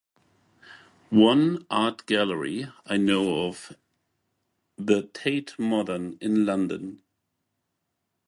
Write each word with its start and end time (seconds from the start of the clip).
One 1.11 1.67
art 1.69 2.07
gallery 2.07 2.65
I 2.87 2.97
know 2.97 3.45
of 3.47 3.69
is 3.69 3.77
the 4.75 5.03
Tate 5.13 5.59
Modern 5.59 6.17
in 6.19 6.43
London. 6.43 7.03